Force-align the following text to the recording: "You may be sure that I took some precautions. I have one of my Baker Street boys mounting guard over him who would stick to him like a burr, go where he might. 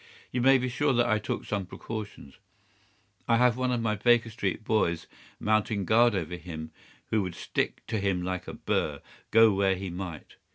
"You 0.31 0.41
may 0.41 0.57
be 0.57 0.67
sure 0.67 0.93
that 0.93 1.05
I 1.05 1.19
took 1.19 1.45
some 1.45 1.67
precautions. 1.67 2.37
I 3.27 3.37
have 3.37 3.55
one 3.55 3.71
of 3.71 3.81
my 3.81 3.93
Baker 3.93 4.31
Street 4.31 4.63
boys 4.63 5.05
mounting 5.39 5.85
guard 5.85 6.15
over 6.15 6.37
him 6.37 6.71
who 7.11 7.21
would 7.21 7.35
stick 7.35 7.85
to 7.85 7.99
him 7.99 8.23
like 8.23 8.47
a 8.47 8.53
burr, 8.53 9.01
go 9.29 9.53
where 9.53 9.75
he 9.75 9.91
might. 9.91 10.37